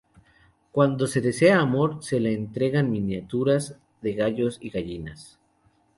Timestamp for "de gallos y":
4.01-4.71